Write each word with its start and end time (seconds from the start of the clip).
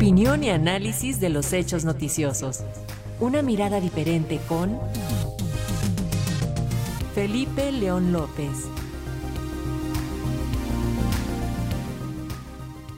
Opinión 0.00 0.42
y 0.42 0.48
análisis 0.48 1.20
de 1.20 1.28
los 1.28 1.52
hechos 1.52 1.84
noticiosos. 1.84 2.60
Una 3.20 3.42
mirada 3.42 3.82
diferente 3.82 4.40
con 4.48 4.80
Felipe 7.14 7.70
León 7.70 8.10
López. 8.10 8.64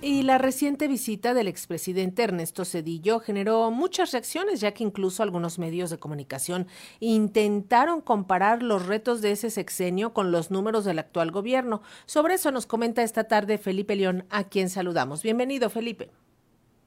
Y 0.00 0.22
la 0.22 0.38
reciente 0.38 0.88
visita 0.88 1.34
del 1.34 1.48
expresidente 1.48 2.22
Ernesto 2.22 2.64
Cedillo 2.64 3.20
generó 3.20 3.70
muchas 3.70 4.12
reacciones, 4.12 4.62
ya 4.62 4.72
que 4.72 4.82
incluso 4.82 5.22
algunos 5.22 5.58
medios 5.58 5.90
de 5.90 5.98
comunicación 5.98 6.66
intentaron 7.00 8.00
comparar 8.00 8.62
los 8.62 8.86
retos 8.86 9.20
de 9.20 9.32
ese 9.32 9.50
sexenio 9.50 10.14
con 10.14 10.32
los 10.32 10.50
números 10.50 10.86
del 10.86 10.98
actual 10.98 11.30
gobierno. 11.30 11.82
Sobre 12.06 12.36
eso 12.36 12.50
nos 12.52 12.64
comenta 12.64 13.02
esta 13.02 13.24
tarde 13.24 13.58
Felipe 13.58 13.96
León, 13.96 14.24
a 14.30 14.44
quien 14.44 14.70
saludamos. 14.70 15.22
Bienvenido, 15.22 15.68
Felipe. 15.68 16.08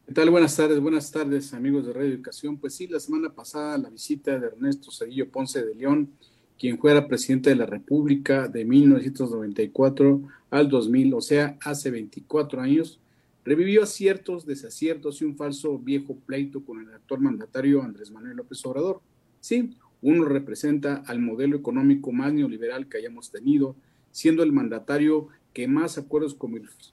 ¿Qué 0.10 0.16
tal? 0.16 0.32
Buenas 0.32 0.58
tardes, 0.58 0.80
buenas 0.80 1.12
tardes, 1.12 1.54
amigos 1.54 1.86
de 1.86 1.94
Radio 1.94 2.10
Educación. 2.10 2.58
Pues 2.58 2.74
sí, 2.74 2.88
la 2.88 3.00
semana 3.00 3.30
pasada 3.30 3.78
la 3.78 3.92
visita 3.92 4.40
de 4.40 4.48
Ernesto 4.48 4.90
Cedillo 4.90 5.30
Ponce 5.30 5.64
de 5.64 5.76
León, 5.76 6.10
quien 6.58 6.80
fuera 6.80 7.08
presidente 7.08 7.52
de 7.52 7.56
la 7.56 7.68
República 7.68 8.48
de 8.48 8.66
1994 8.66 10.22
al 10.50 10.68
2000, 10.68 11.14
o 11.14 11.22
sea, 11.22 11.60
hace 11.62 11.92
24 11.92 12.60
años, 12.60 13.00
revivió 13.46 13.84
aciertos, 13.84 14.48
desaciertos 14.48 15.22
y 15.22 15.26
un 15.26 15.38
falso 15.38 15.78
viejo 15.78 16.16
pleito 16.26 16.66
con 16.66 16.80
el 16.80 16.92
actual 16.92 17.22
mandatario 17.22 17.84
Andrés 17.84 18.10
Manuel 18.10 18.38
López 18.38 18.66
Obrador. 18.66 19.02
Sí, 19.42 19.78
uno 20.02 20.26
representa 20.26 21.04
al 21.06 21.20
modelo 21.20 21.56
económico 21.56 22.12
más 22.12 22.34
neoliberal 22.34 22.90
que 22.90 22.98
hayamos 22.98 23.30
tenido, 23.30 23.76
siendo 24.10 24.42
el 24.42 24.54
mandatario 24.54 25.28
que 25.54 25.68
más 25.68 25.98
acuerdos 25.98 26.38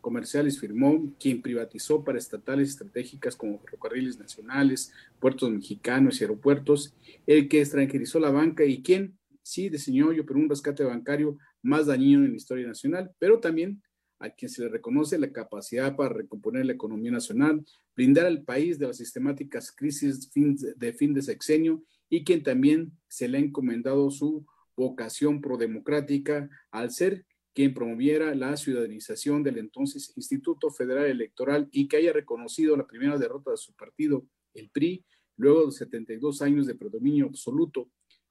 comerciales 0.01 0.59
firmó, 0.59 1.13
quien 1.21 1.43
privatizó 1.43 2.03
para 2.03 2.19
estatales 2.19 2.71
estratégicas 2.71 3.37
como 3.37 3.59
ferrocarriles 3.59 4.19
nacionales, 4.19 4.93
puertos 5.21 5.51
mexicanos 5.51 6.21
y 6.21 6.25
aeropuertos, 6.25 6.95
el 7.27 7.49
que 7.49 7.61
extranjerizó 7.61 8.19
la 8.19 8.31
banca 8.31 8.65
y 8.65 8.83
quien 8.83 9.19
sí 9.43 9.69
diseñó 9.69 10.13
y 10.13 10.21
operó 10.21 10.41
un 10.41 10.49
rescate 10.49 10.85
bancario 10.85 11.39
más 11.63 11.87
dañino 11.87 12.25
en 12.25 12.31
la 12.31 12.37
historia 12.37 12.67
nacional, 12.67 13.13
pero 13.19 13.41
también 13.41 13.83
a 14.19 14.31
quien 14.31 14.49
se 14.49 14.63
le 14.63 14.69
reconoce 14.69 15.19
la 15.19 15.31
capacidad 15.31 15.95
para 15.95 16.15
recomponer 16.15 16.65
la 16.65 16.73
economía 16.73 17.11
nacional, 17.11 17.65
brindar 17.95 18.27
al 18.27 18.43
país 18.43 18.79
de 18.79 18.87
las 18.87 18.97
sistemáticas 18.97 19.71
crisis 19.73 20.31
de 20.33 20.93
fin 20.93 21.13
de 21.13 21.23
sexenio 21.23 21.83
y 22.09 22.25
quien 22.25 22.43
también 22.43 22.93
se 23.09 23.29
le 23.29 23.39
ha 23.39 23.41
encomendado 23.41 24.11
su 24.11 24.47
vocación 24.77 25.41
prodemocrática 25.41 26.49
al 26.71 26.91
ser 26.91 27.25
quien 27.57 27.73
promoviera 27.73 28.35
la 28.35 28.55
ciudadanización 28.55 29.43
del 29.43 29.57
entonces 29.57 30.13
Instituto 30.15 30.69
Federal 30.71 31.07
Electoral 31.07 31.71
y 31.73 31.89
que 31.89 31.97
haya 31.97 32.13
reconocido 32.13 32.77
la 32.77 32.87
primera 32.87 33.17
derrota 33.17 33.51
de 33.51 33.57
su 33.57 33.73
partido, 33.73 34.27
el 34.53 34.69
PRI, 34.69 35.03
luego 35.39 35.65
de 35.65 35.73
72 35.73 36.43
años 36.43 36.67
de 36.67 36.75
predominio 36.75 37.25
absoluto. 37.25 37.89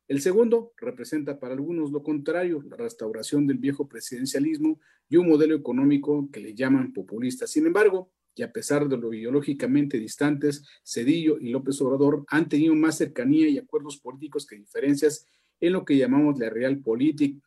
El 0.07 0.21
segundo 0.21 0.73
representa 0.77 1.39
para 1.39 1.55
algunos 1.55 1.91
lo 1.91 2.03
contrario, 2.03 2.61
la 2.69 2.77
restauración 2.77 3.47
del 3.47 3.57
viejo 3.57 3.89
presidencialismo 3.89 4.79
y 5.09 5.17
un 5.17 5.27
modelo 5.27 5.55
económico 5.55 6.29
que 6.31 6.39
le 6.39 6.53
llaman 6.53 6.93
populista. 6.93 7.47
Sin 7.47 7.65
embargo, 7.65 8.11
y 8.35 8.43
a 8.43 8.51
pesar 8.51 8.87
de 8.87 8.97
lo 8.97 9.11
ideológicamente 9.11 9.97
distantes, 9.97 10.63
Cedillo 10.83 11.39
y 11.39 11.49
López 11.49 11.81
Obrador 11.81 12.25
han 12.27 12.47
tenido 12.47 12.75
más 12.75 12.99
cercanía 12.99 13.49
y 13.49 13.57
acuerdos 13.57 13.97
políticos 13.97 14.45
que 14.45 14.55
diferencias 14.55 15.25
en 15.59 15.73
lo 15.73 15.83
que 15.83 15.97
llamamos 15.97 16.37
la 16.37 16.51
realpolitik, 16.51 17.41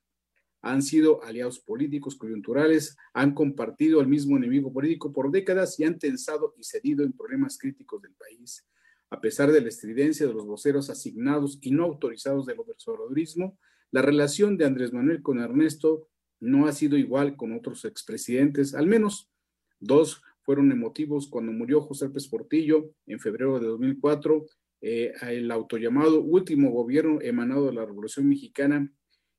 han 0.62 0.82
sido 0.82 1.22
aliados 1.22 1.60
políticos 1.60 2.16
coyunturales, 2.16 2.96
han 3.12 3.34
compartido 3.34 4.00
el 4.00 4.08
mismo 4.08 4.36
enemigo 4.36 4.72
político 4.72 5.12
por 5.12 5.30
décadas 5.30 5.78
y 5.78 5.84
han 5.84 5.98
tensado 5.98 6.54
y 6.56 6.64
cedido 6.64 7.04
en 7.04 7.12
problemas 7.12 7.58
críticos 7.58 8.02
del 8.02 8.14
país. 8.14 8.66
A 9.10 9.20
pesar 9.20 9.52
de 9.52 9.60
la 9.60 9.68
estridencia 9.68 10.26
de 10.26 10.34
los 10.34 10.46
voceros 10.46 10.90
asignados 10.90 11.58
y 11.62 11.70
no 11.70 11.84
autorizados 11.84 12.46
del 12.46 12.58
obradorismo, 12.60 13.58
la 13.90 14.02
relación 14.02 14.58
de 14.58 14.66
Andrés 14.66 14.92
Manuel 14.92 15.22
con 15.22 15.40
Ernesto 15.40 16.08
no 16.40 16.66
ha 16.66 16.72
sido 16.72 16.96
igual 16.96 17.36
con 17.36 17.52
otros 17.52 17.84
expresidentes, 17.84 18.74
al 18.74 18.86
menos 18.86 19.30
dos 19.80 20.22
fueron 20.42 20.72
emotivos 20.72 21.28
cuando 21.28 21.52
murió 21.52 21.80
José 21.80 22.06
López 22.06 22.28
Portillo 22.28 22.90
en 23.06 23.18
febrero 23.18 23.58
de 23.58 23.66
2004, 23.66 24.46
eh, 24.80 25.12
el 25.22 25.50
autollamado 25.50 26.20
último 26.20 26.70
gobierno 26.70 27.20
emanado 27.20 27.66
de 27.66 27.72
la 27.72 27.84
Revolución 27.84 28.28
Mexicana 28.28 28.92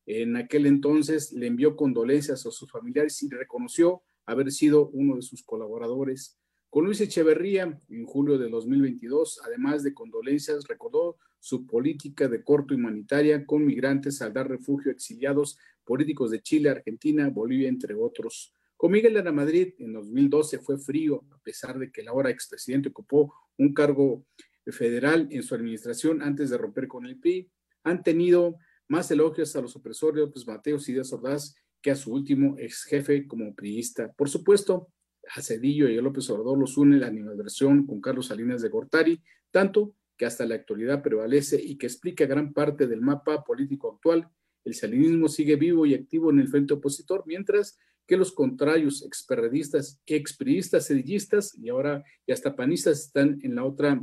en 0.10 0.36
aquel 0.38 0.66
entonces 0.66 1.32
le 1.34 1.46
envió 1.46 1.76
condolencias 1.76 2.44
a 2.44 2.50
sus 2.50 2.72
familiares 2.72 3.22
y 3.22 3.30
reconoció 3.30 4.02
haber 4.26 4.52
sido 4.52 4.90
uno 4.90 5.16
de 5.16 5.22
sus 5.22 5.44
colaboradores. 5.44 6.36
Con 6.72 6.86
Luis 6.86 7.00
Echeverría, 7.00 7.80
en 7.90 8.06
julio 8.06 8.40
de 8.40 8.50
2022, 8.50 9.40
además 9.46 9.84
de 9.84 9.94
condolencias, 9.94 10.68
recordó 10.68 11.18
su 11.40 11.68
política 11.68 12.28
de 12.28 12.44
corto 12.44 12.74
humanitaria 12.74 13.46
con 13.46 13.64
migrantes 13.64 14.20
al 14.24 14.34
dar 14.34 14.50
refugio 14.50 14.90
a 14.90 14.94
exiliados 14.96 15.60
políticos 15.84 16.32
de 16.32 16.42
Chile, 16.42 16.72
Argentina, 16.72 17.30
Bolivia, 17.30 17.70
entre 17.70 17.94
otros. 17.94 18.52
Con 18.78 18.92
Miguel 18.92 19.14
la 19.14 19.32
Madrid, 19.32 19.76
en 19.78 19.94
2012 19.94 20.58
fue 20.58 20.80
frío, 20.80 21.24
a 21.30 21.38
pesar 21.38 21.78
de 21.78 21.92
que 21.92 22.02
el 22.02 22.08
ahora 22.08 22.32
expresidente 22.32 22.90
ocupó 22.90 23.32
un 23.60 23.76
cargo 23.76 24.26
federal 24.66 25.28
en 25.30 25.44
su 25.44 25.54
administración 25.54 26.24
antes 26.24 26.50
de 26.50 26.58
romper 26.58 26.88
con 26.88 27.06
el 27.06 27.20
PRI. 27.20 27.48
Han 27.84 28.02
tenido 28.02 28.58
más 28.90 29.10
elogios 29.12 29.56
a 29.56 29.62
los 29.62 29.76
opresores 29.76 30.28
pues 30.34 30.46
Mateos 30.46 30.90
y 30.90 30.94
Díaz 30.94 31.14
Ordaz 31.14 31.56
que 31.82 31.92
a 31.92 31.96
su 31.96 32.12
último 32.12 32.56
ex 32.58 32.84
jefe 32.84 33.26
como 33.26 33.56
priista. 33.56 34.12
Por 34.12 34.30
supuesto, 34.30 34.90
a 35.34 35.42
Cedillo 35.42 35.88
y 35.88 35.98
a 35.98 36.02
López 36.02 36.30
Obrador 36.30 36.58
los 36.58 36.78
une 36.78 36.98
la 36.98 37.08
animadversión 37.08 37.86
con 37.86 38.02
Carlos 38.02 38.28
Salinas 38.28 38.62
de 38.62 38.70
Gortari, 38.70 39.22
tanto 39.52 39.96
que 40.18 40.26
hasta 40.26 40.46
la 40.46 40.56
actualidad 40.56 41.02
prevalece 41.02 41.62
y 41.62 41.78
que 41.78 41.86
explica 41.86 42.26
gran 42.26 42.52
parte 42.52 42.88
del 42.88 43.02
mapa 43.02 43.44
político 43.44 43.94
actual. 43.94 44.30
El 44.66 44.74
salinismo 44.74 45.30
sigue 45.30 45.56
vivo 45.56 45.86
y 45.86 45.94
activo 45.94 46.32
en 46.32 46.40
el 46.40 46.50
frente 46.50 46.74
opositor, 46.74 47.24
mientras 47.26 47.78
que 48.06 48.18
los 48.18 48.34
contrarios, 48.34 49.04
experredistas, 49.04 50.02
expriistas, 50.06 50.88
cedillistas 50.88 51.56
y 51.58 51.70
ahora 51.70 52.04
y 52.26 52.32
hasta 52.32 52.56
panistas 52.56 53.00
están 53.00 53.40
en 53.44 53.56
la 53.56 53.64
otra, 53.64 54.02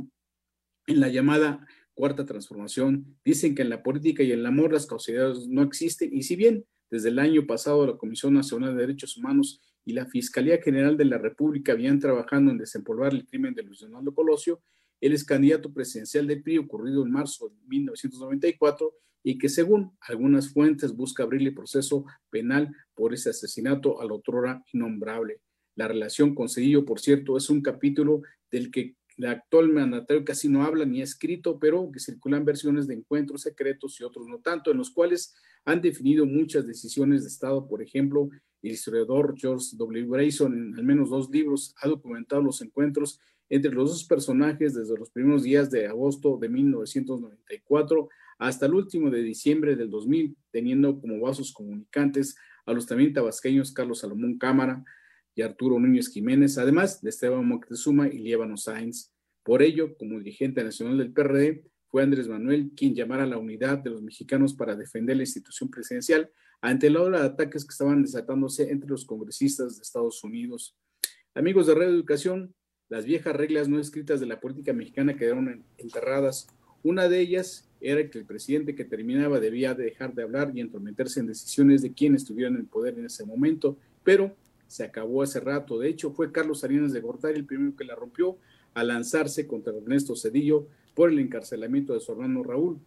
en 0.87 0.99
la 0.99 1.09
llamada 1.09 1.67
cuarta 1.97 2.25
transformación, 2.25 3.17
dicen 3.25 3.55
que 3.55 3.63
en 3.63 3.69
la 3.69 3.81
política 3.81 4.21
y 4.21 4.31
en 4.31 4.39
el 4.39 4.45
amor 4.45 4.71
las 4.71 4.85
causalidades 4.85 5.47
no 5.47 5.63
existen 5.63 6.13
y 6.13 6.21
si 6.21 6.35
bien 6.35 6.63
desde 6.91 7.09
el 7.09 7.17
año 7.17 7.47
pasado 7.47 7.87
la 7.87 7.97
Comisión 7.97 8.35
Nacional 8.35 8.75
de 8.75 8.81
Derechos 8.81 9.17
Humanos 9.17 9.59
y 9.83 9.93
la 9.93 10.05
Fiscalía 10.05 10.61
General 10.61 10.95
de 10.95 11.05
la 11.05 11.17
República 11.17 11.71
habían 11.71 11.99
trabajando 11.99 12.51
en 12.51 12.59
desempolvar 12.59 13.13
el 13.13 13.25
crimen 13.25 13.55
de 13.55 13.63
Luis 13.63 13.79
Donaldo 13.79 14.13
Colosio, 14.13 14.61
él 15.01 15.13
es 15.13 15.23
candidato 15.23 15.73
presidencial 15.73 16.27
del 16.27 16.43
PRI 16.43 16.59
ocurrido 16.59 17.03
en 17.03 17.11
marzo 17.11 17.49
de 17.49 17.55
1994 17.67 18.93
y 19.23 19.39
que 19.39 19.49
según 19.49 19.97
algunas 20.01 20.53
fuentes 20.53 20.95
busca 20.95 21.23
abrirle 21.23 21.51
proceso 21.51 22.05
penal 22.29 22.71
por 22.93 23.13
ese 23.13 23.31
asesinato 23.31 23.99
al 23.99 24.11
otrora 24.11 24.63
innombrable. 24.71 25.41
La 25.75 25.87
relación 25.87 26.35
con 26.35 26.47
Cedillo, 26.47 26.85
por 26.85 26.99
cierto, 26.99 27.37
es 27.37 27.49
un 27.49 27.61
capítulo 27.61 28.21
del 28.51 28.69
que 28.69 28.96
la 29.17 29.31
actual 29.31 29.69
mandatario 29.69 30.23
casi 30.23 30.47
no 30.47 30.63
habla 30.63 30.85
ni 30.85 31.01
ha 31.01 31.03
escrito, 31.03 31.59
pero 31.59 31.91
que 31.91 31.99
circulan 31.99 32.45
versiones 32.45 32.87
de 32.87 32.93
encuentros 32.93 33.41
secretos 33.41 33.99
y 33.99 34.03
otros 34.03 34.27
no 34.27 34.39
tanto, 34.39 34.71
en 34.71 34.77
los 34.77 34.91
cuales 34.91 35.35
han 35.65 35.81
definido 35.81 36.25
muchas 36.25 36.67
decisiones 36.67 37.23
de 37.23 37.29
Estado. 37.29 37.67
Por 37.67 37.81
ejemplo, 37.81 38.29
el 38.61 38.71
historiador 38.71 39.35
George 39.35 39.69
W. 39.73 40.07
Grayson, 40.07 40.53
en 40.53 40.75
al 40.75 40.83
menos 40.83 41.09
dos 41.09 41.29
libros, 41.31 41.73
ha 41.81 41.87
documentado 41.87 42.43
los 42.43 42.61
encuentros 42.61 43.19
entre 43.49 43.71
los 43.71 43.89
dos 43.89 44.03
personajes 44.03 44.75
desde 44.75 44.97
los 44.97 45.09
primeros 45.09 45.43
días 45.43 45.71
de 45.71 45.87
agosto 45.87 46.37
de 46.37 46.49
1994 46.49 48.09
hasta 48.37 48.65
el 48.67 48.75
último 48.75 49.09
de 49.09 49.23
diciembre 49.23 49.75
del 49.75 49.89
2000, 49.89 50.35
teniendo 50.51 50.99
como 50.99 51.19
vasos 51.19 51.51
comunicantes 51.51 52.35
a 52.65 52.73
los 52.73 52.85
también 52.85 53.13
tabasqueños 53.13 53.71
Carlos 53.71 53.99
Salomón 53.99 54.37
Cámara, 54.37 54.83
y 55.37 55.43
Arturo 55.43 55.79
Núñez 55.79 56.09
Jiménez, 56.09 56.57
además 56.57 56.99
de 56.99 57.11
Esteban 57.11 57.47
Moctezuma 57.47 58.07
y 58.07 58.17
Liébano 58.17 58.57
Sáenz. 58.57 59.11
Por 59.43 59.61
ello, 59.61 59.95
como 59.95 60.17
dirigente 60.17 60.63
nacional 60.63 60.97
del 60.97 61.13
PRD, 61.13 61.63
fue 61.85 62.01
Andrés 62.01 62.27
Manuel 62.27 62.71
quien 62.75 62.95
llamara 62.95 63.23
a 63.23 63.27
la 63.27 63.37
unidad 63.37 63.77
de 63.77 63.91
los 63.91 64.01
mexicanos 64.01 64.55
para 64.55 64.75
defender 64.75 65.15
la 65.15 65.21
institución 65.21 65.69
presidencial 65.69 66.31
ante 66.59 66.89
la 66.89 67.03
ola 67.03 67.19
de 67.19 67.27
ataques 67.27 67.65
que 67.65 67.71
estaban 67.71 68.01
desatándose 68.01 68.71
entre 68.71 68.89
los 68.89 69.05
congresistas 69.05 69.77
de 69.77 69.83
Estados 69.83 70.23
Unidos. 70.23 70.75
Amigos 71.35 71.67
de 71.67 71.75
Red 71.75 71.89
Educación, 71.89 72.55
las 72.89 73.05
viejas 73.05 73.35
reglas 73.35 73.69
no 73.69 73.79
escritas 73.79 74.19
de 74.19 74.25
la 74.25 74.39
política 74.39 74.73
mexicana 74.73 75.17
quedaron 75.17 75.63
enterradas. 75.77 76.47
Una 76.81 77.07
de 77.07 77.19
ellas 77.19 77.69
era 77.79 78.09
que 78.09 78.17
el 78.17 78.25
presidente 78.25 78.73
que 78.73 78.85
terminaba 78.85 79.39
debía 79.39 79.75
dejar 79.75 80.15
de 80.15 80.23
hablar 80.23 80.51
y 80.55 80.61
entrometerse 80.61 81.19
en 81.19 81.27
decisiones 81.27 81.83
de 81.83 81.93
quienes 81.93 82.27
en 82.27 82.55
el 82.55 82.65
poder 82.65 82.97
en 82.97 83.05
ese 83.05 83.23
momento, 83.23 83.77
pero 84.03 84.35
se 84.67 84.83
acabó 84.83 85.23
hace 85.23 85.39
rato. 85.39 85.79
De 85.79 85.89
hecho, 85.89 86.11
fue 86.11 86.31
Carlos 86.31 86.59
Salinas 86.59 86.93
de 86.93 87.01
Gortari 87.01 87.37
el 87.37 87.45
primero 87.45 87.75
que 87.75 87.85
la 87.85 87.95
rompió 87.95 88.37
al 88.73 88.89
lanzarse 88.89 89.47
contra 89.47 89.73
Ernesto 89.75 90.15
Cedillo 90.15 90.67
por 90.93 91.09
el 91.09 91.19
encarcelamiento 91.19 91.93
de 91.93 91.99
su 91.99 92.11
hermano 92.11 92.43
Raúl. 92.43 92.77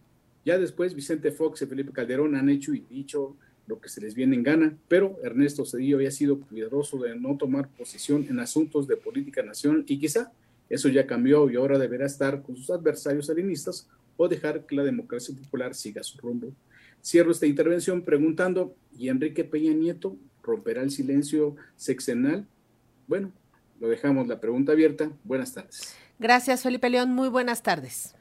Ya 0.45 0.57
después 0.57 0.95
Vicente 0.95 1.31
Fox 1.31 1.61
y 1.61 1.65
Felipe 1.65 1.91
Calderón 1.91 2.35
han 2.35 2.49
hecho 2.49 2.73
y 2.73 2.79
dicho 2.81 3.35
lo 3.67 3.79
que 3.79 3.89
se 3.89 4.01
les 4.01 4.15
viene 4.15 4.35
en 4.35 4.43
gana, 4.43 4.77
pero 4.87 5.17
Ernesto 5.23 5.65
Cedillo 5.65 5.97
había 5.97 6.11
sido 6.11 6.39
cuidadoso 6.39 6.97
de 6.97 7.15
no 7.15 7.37
tomar 7.37 7.69
posición 7.69 8.25
en 8.29 8.39
asuntos 8.39 8.87
de 8.87 8.97
política 8.97 9.43
nacional 9.43 9.83
y 9.87 9.99
quizá 9.99 10.31
Eso 10.69 10.87
ya 10.87 11.05
cambió 11.05 11.49
y 11.49 11.57
ahora 11.57 11.77
deberá 11.77 12.05
estar 12.05 12.41
con 12.41 12.55
sus 12.55 12.69
adversarios 12.69 13.25
salinistas 13.25 13.89
o 14.15 14.29
dejar 14.29 14.65
que 14.65 14.75
la 14.75 14.83
democracia 14.83 15.35
popular 15.35 15.75
siga 15.75 16.01
su 16.01 16.17
rumbo. 16.17 16.53
Cierro 17.03 17.31
esta 17.31 17.45
intervención 17.45 18.03
preguntando, 18.03 18.73
¿y 18.97 19.09
Enrique 19.09 19.43
Peña 19.43 19.73
Nieto 19.73 20.15
romperá 20.43 20.81
el 20.81 20.91
silencio 20.91 21.55
sexenal? 21.75 22.47
Bueno, 23.07 23.31
lo 23.79 23.87
dejamos 23.87 24.27
la 24.27 24.39
pregunta 24.39 24.71
abierta. 24.71 25.11
Buenas 25.23 25.53
tardes. 25.53 25.95
Gracias, 26.19 26.63
Felipe 26.63 26.89
León. 26.89 27.13
Muy 27.13 27.29
buenas 27.29 27.63
tardes. 27.63 28.15